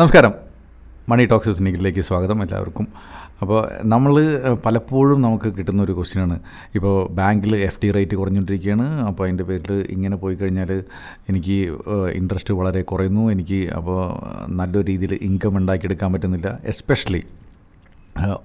[0.00, 0.32] നമസ്കാരം.
[1.10, 2.86] മണി ടോക്സ് സ്നീക്കിലേക്ക് സ്വാഗതം എല്ലാവർക്കും.
[3.40, 3.58] അപ്പോൾ
[3.92, 4.12] നമ്മൾ
[4.66, 6.36] പലപ്പോഴും നമുക്ക് കിട്ടുന്ന ഒരു ക്വസ്റ്റ്യനാണ്.
[6.74, 8.86] ഇപ്പോൾ ബാങ്കിൽ എഫ് ഡി റേറ്റ് കുറഞ്ഞുകൊണ്ടിരിക്കുകയാണ്.
[9.08, 10.70] അപ്പോൾ അതിന്റെ പേരിൽ ഇങ്ങനെ പോയി കഴിഞ്ഞാൽ
[11.30, 11.58] എനിക്ക്
[12.20, 13.24] ഇൻട്രസ്റ്റ് വളരെ കുറയുന്നു.
[13.34, 14.00] എനിക്ക് അപ്പോൾ
[14.60, 16.50] നല്ലൊരു രീതിയിൽ ഇൻകം ഉണ്ടാക്കിയെടുക്കാൻ പറ്റുന്നില്ല.
[16.74, 17.22] എസ്പെഷ്യലി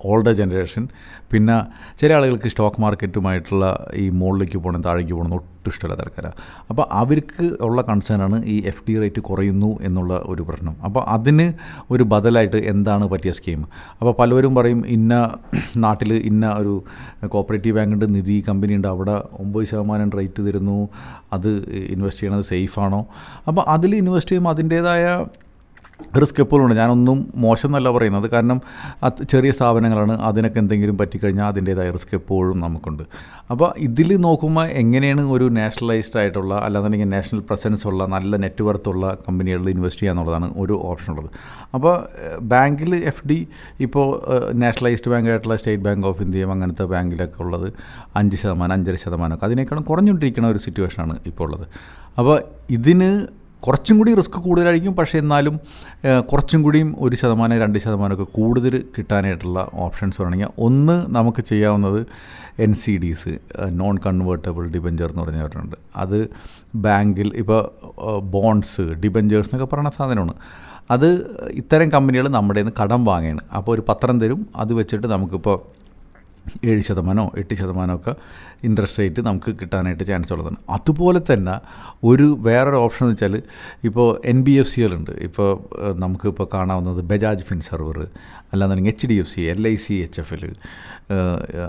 [0.06, 0.84] ഓൾഡർ ജനറേഷൻ
[1.32, 1.56] പിന്നെ
[2.00, 3.66] ചില ആളുകൾക്ക് സ്റ്റോക്ക് മാർക്കറ്റുമായിട്ടുള്ള
[3.96, 6.36] ഈ മുകളിലേക്ക് പോകണം താഴേക്ക് പോകണം ഒട്ടും ഇഷ്ടമില്ലാത്ത ആൾക്കാരാണ്
[6.70, 10.76] അപ്പോൾ അവർക്ക് ഉള്ള കൺസേണാണ് ഈ എഫ് ഡി റേറ്റ് കുറയുന്നു എന്നുള്ള ഒരു പ്രശ്നം.
[10.86, 11.54] അപ്പോൾ അതിന്
[11.90, 13.62] ഒരു ബദലായിട്ട് എന്താണ് പറ്റിയ സ്കീം
[14.00, 15.14] അപ്പോൾ പലവരും പറയും ഇന്ന
[15.78, 16.84] നാട്ടിൽ ഇന്ന ഒരു
[17.28, 20.90] കോപ്പറേറ്റീവ് ബാങ്കുണ്ട് നിധി കമ്പനി ഉണ്ട് അവിടെ ഒമ്പത് ശതമാനം റേറ്റ് തരുന്നു
[21.34, 21.50] അത്
[21.90, 23.02] ഇൻവെസ്റ്റ് ചെയ്യണത് സേഫാണോ
[23.48, 25.06] അപ്പോൾ അതിൽ ഇൻവെസ്റ്റ് ചെയ്യുമ്പോൾ അതിന്റേതായ
[26.22, 26.76] റിസ്ക് എപ്പോഴും ഉണ്ട്.
[26.82, 28.28] ഞാനൊന്നും മോശം എന്നല്ല പറയുന്നത്.
[28.34, 28.58] കാരണം
[29.32, 30.14] ചെറിയ സ്ഥാപനങ്ങളാണ്.
[30.30, 33.04] അതിനൊക്കെ എന്തെങ്കിലും പറ്റിക്കഴിഞ്ഞാൽ അതിന്റേതായ റിസ്ക് എപ്പോഴും നമുക്കുണ്ട്.
[33.54, 39.70] അപ്പോൾ ഇതിൽ നോക്കുമ്പോൾ എങ്ങനെയാണ് ഒരു നാഷണലൈസ്ഡ് ആയിട്ടുള്ള അല്ലാന്നുണ്ടെങ്കിൽ നാഷണൽ പ്രസൻസ് ഉള്ള നല്ല നെറ്റ്വർത്ത് ഉള്ള കമ്പനികളിൽ
[39.76, 41.30] ഇൻവെസ്റ്റ് ചെയ്യുക എന്നുള്ളതാണ് ഒരു ഓപ്ഷൻ ഉള്ളത്.
[41.76, 41.96] അപ്പോൾ
[42.54, 43.40] ബാങ്കിൽ എഫ് ഡി
[43.88, 44.08] ഇപ്പോൾ
[44.64, 47.68] നാഷണലൈസ്ഡ് ബാങ്കായിട്ടുള്ള സ്റ്റേറ്റ് ബാങ്ക് ഓഫ് ഇന്ത്യയും അങ്ങനത്തെ ബാങ്കിലൊക്കെ ഉള്ളത്
[48.22, 51.66] അഞ്ച് ശതമാനം അഞ്ചര ശതമാനമൊക്കെ അതിനേക്കാളും കുറഞ്ഞുകൊണ്ടിരിക്കുന്ന ഒരു സിറ്റുവേഷനാണ് ഇപ്പോൾ ഉള്ളത്.
[52.20, 52.38] അപ്പോൾ
[52.72, 53.10] ഇതിന്
[53.68, 54.94] കുറച്ചും കൂടി റിസ്ക് കൂടുതലായിരിക്കും.
[54.96, 55.56] പക്ഷേ എന്നാലും
[56.32, 62.00] കുറച്ചും കൂടിയും ഒരു ശതമാനം രണ്ട് ശതമാനമൊക്കെ കൂടുതൽ കിട്ടാനായിട്ടുള്ള ഓപ്ഷൻസ് വേണമെങ്കിൽ ഒന്ന് നമുക്ക് ചെയ്യാവുന്നത്
[62.66, 63.32] N C Ds
[63.80, 66.20] non convertible debenture എന്ന് പറഞ്ഞവരുണ്ട് അത്
[66.86, 67.62] ബാങ്കിൽ ഇപ്പോൾ
[68.36, 70.36] ബോൺസ് ഡിബഞ്ചേഴ്സ് എന്നൊക്കെ പറയുന്ന സാധനമാണ്.
[70.92, 71.10] അത്
[71.62, 73.42] ഇത്തരം കമ്പനികൾ നമ്മുടെ നിന്ന് കടം വാങ്ങുകയാണ്.
[73.58, 74.42] അപ്പോൾ ഒരു പത്രം തരും.
[74.56, 75.58] അത് വെച്ചിട്ട് നമുക്കിപ്പോൾ
[76.66, 78.16] ഏഴ് ശതമാനമോ എട്ട് ശതമാനമൊക്കെ
[78.64, 80.58] ഇൻട്രസ്റ്റ് റേറ്റ് നമുക്ക് കിട്ടാനായിട്ട് ചാൻസ് ഉള്ളതാണ്.
[80.70, 81.60] അതുപോലെ തന്നെ
[82.04, 83.36] ഒരു വേറൊരു ഓപ്ഷൻ എന്ന് വെച്ചാൽ
[83.84, 85.52] ഇപ്പോൾ എൻ ബി എഫ് സികളുണ്ട് ഇപ്പോൾ
[85.94, 88.08] നമുക്കിപ്പോൾ കാണാവുന്നത് ബജാജ് ഫിൻ സെർവർ
[88.54, 90.56] അല്ലാന്നുണ്ടെങ്കിൽ H D F C L I C H F L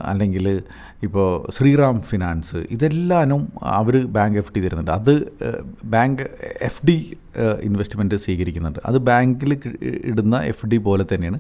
[0.05, 0.63] അല്ലെങ്കിൽ
[1.03, 4.91] ഇപ്പോൾ ശ്രീറാം ഫിനാൻസ് ഇതെല്ലാനും അവർ ബാങ്ക് എഫ് ഡി തരുന്നുണ്ട്.
[4.91, 5.13] അത്
[5.85, 6.23] ബാങ്ക്
[6.63, 7.17] എഫ് ഡി
[7.63, 8.79] ഇൻവെസ്റ്റ്മെന്റ് സ്വീകരിക്കുന്നുണ്ട്.
[8.87, 9.61] അത് ബാങ്കിൽ
[10.05, 11.39] ഇടുന്ന എഫ് ഡി പോലെ തന്നെയാണ്.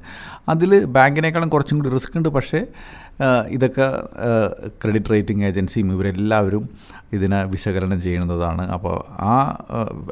[0.49, 2.29] അതിൽ ബാങ്കിനേക്കാളും കുറച്ചും കൂടി റിസ്ക് ഉണ്ട്.
[2.29, 2.67] പക്ഷേ
[3.55, 3.87] ഇതൊക്കെ
[4.83, 6.65] ക്രെഡിറ്റ് റേറ്റിംഗ് ഏജൻസിയും ഇവരെല്ലാവരും
[7.13, 8.63] ഇതിനെ വിശകലനം ചെയ്യുന്നതാണ്.
[8.69, 8.97] അപ്പോൾ
[9.33, 9.35] ആ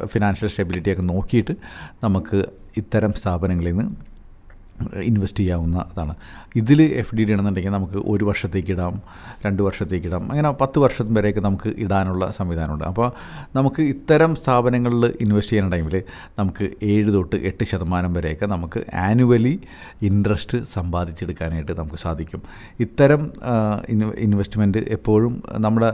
[0.04, 1.56] ഫിനാൻഷ്യൽ സ്റ്റെബിലിറ്റിയൊക്കെ നോക്കിയിട്ട്
[2.04, 2.41] നമുക്ക്
[2.76, 4.14] ഇത്തരം സ്ഥാപനങ്ങളിൽ നിന്ന്
[5.09, 6.15] ഇൻവെസ്റ്റ് ചെയ്യാവുന്നതാണ്
[6.61, 8.95] ഇതിൽ എഫ് ഡി ഇടണമെന്നുണ്ടെങ്കിൽ നമുക്ക് ഒരു വർഷത്തേക്ക് ഇടാം
[9.45, 12.84] രണ്ട് വർഷത്തേക്ക് ഇടാം അങ്ങനെ പത്ത് വർഷം വരെയൊക്കെ നമുക്ക് ഇടാനുള്ള സംവിധാനമുണ്ട്.
[12.84, 13.09] അപ്പോൾ
[13.59, 15.97] നമുക്ക് ഇത്തരം സ്ഥാപനങ്ങളിൽ ഇൻവെസ്റ്റ് ചെയ്യുന്ന ടൈമിൽ
[16.39, 19.55] നമുക്ക് ഏഴ് തൊട്ട് എട്ട് ശതമാനം വരെയൊക്കെ നമുക്ക് ആനുവലി
[20.11, 22.43] ഇൻട്രസ്റ്റ് സമ്പാദിച്ചെടുക്കാനായിട്ട് നമുക്ക് സാധിക്കും.
[22.87, 23.25] ഇത്തരം
[24.27, 25.34] ഇൻവെസ്റ്റ്മെന്റ് എപ്പോഴും
[25.67, 25.91] നമ്മുടെ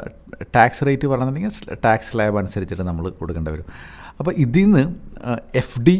[0.57, 3.67] ടാക്സ് റേറ്റ് പറഞ്ഞിട്ടുണ്ടെങ്കിൽ ടാക്സ് ലാബ് അനുസരിച്ചിട്ട് നമ്മൾ കൊടുക്കേണ്ടി വരും.
[4.19, 4.85] അപ്പോൾ ഇതിൽ നിന്ന്
[5.63, 5.99] എഫ് ഡി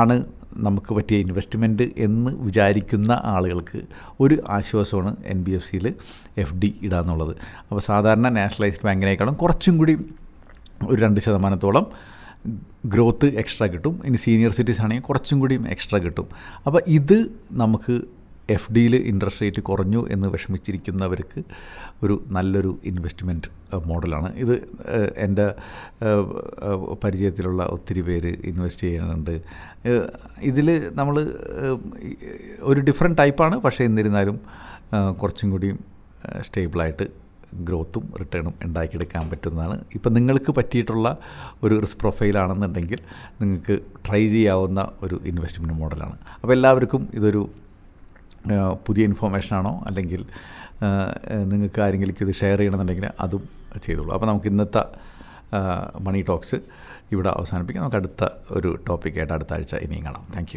[0.00, 0.16] ആണ്
[0.56, 3.82] നമുക്ക് പറ്റിയ ഇൻവെസ്റ്റ്മെന്റ് എന്ന് വിചാരിക്കുന്ന ആളുകൾക്ക്
[4.20, 5.94] ഒരു ആശ്വാസമാണ് എൻ ബി എഫ് സിയിൽ
[6.38, 7.36] എഫ് ഡി ഇടുക എന്നുള്ളത്
[7.70, 9.96] അപ്പോൾ സാധാരണ നാഷണലൈസ്ഡ് ബാങ്കിനേക്കാളും കുറച്ചും കൂടി
[10.86, 11.86] ഒരു രണ്ട് ശതമാനത്തോളം
[12.86, 14.02] ഗ്രോത്ത് എക്സ്ട്രാ കിട്ടും.
[14.04, 16.28] ഇനി സീനിയർ സിറ്റീസ് ആണെങ്കിൽ കുറച്ചും കൂടിയും എക്സ്ട്രാ കിട്ടും.
[16.66, 18.00] അപ്പോൾ ഇത് നമുക്ക്
[18.48, 21.40] എഫ് ഡിയിൽ ഇൻട്രസ്റ്റ് റേറ്റ് കുറഞ്ഞു എന്ന് വിഷമിച്ചിരിക്കുന്നവർക്ക്
[22.02, 23.48] ഒരു നല്ലൊരു ഇൻവെസ്റ്റ്മെന്റ്
[23.86, 24.36] മോഡലാണ്.
[24.36, 24.54] ഇത്
[25.16, 25.46] എന്റെ
[27.04, 29.42] പരിചയത്തിലുള്ള ഒത്തിരി പേര് ഇൻവെസ്റ്റ് ചെയ്യുന്നുണ്ട്.
[30.42, 31.16] ഇതിൽ നമ്മൾ
[32.60, 34.40] ഒരു ഡിഫറെന്റ് ടൈപ്പാണ് പക്ഷേ എന്നിരുന്നാലും
[35.20, 35.78] കുറച്ചും കൂടിയും
[36.46, 37.06] സ്റ്റേബിളായിട്ട്
[37.68, 39.84] ഗ്രോത്തും റിട്ടേണും ഉണ്ടാക്കിയെടുക്കാൻ പറ്റുന്നതാണ്.
[39.94, 41.16] ഇപ്പം നിങ്ങൾക്ക് പറ്റിയിട്ടുള്ള
[41.62, 43.00] ഒരു റിസ്ക് പ്രൊഫൈലാണെന്നുണ്ടെങ്കിൽ
[43.40, 47.42] നിങ്ങൾക്ക് ട്രൈ ചെയ്യാവുന്ന ഒരു ഇൻവെസ്റ്റ്മെന്റ് മോഡലാണ് അപ്പോൾ എല്ലാവർക്കും ഇതൊരു
[48.86, 49.84] പുതിയ ഇൻഫോർമേഷനാണോ?
[49.86, 50.24] അല്ലെങ്കിൽ
[51.52, 53.48] നിങ്ങൾക്ക് ആരെങ്കിലും ഇത് ഷെയർ ചെയ്യണമെന്നുണ്ടെങ്കിൽ അതും
[53.82, 54.10] ചെയ്തോളൂ.
[54.14, 54.84] അപ്പോൾ നമുക്ക് ഇന്നത്തെ
[56.00, 56.58] മണി ടോക്സ്
[57.12, 57.82] ഇവിടെ അവസാനിപ്പിക്കാം.
[57.82, 60.26] നമുക്ക് അടുത്ത ഒരു ടോപ്പിക്കായിട്ട് അടുത്ത ആഴ്ച ഇനിയും കാണാം.
[60.36, 60.56] താങ്ക്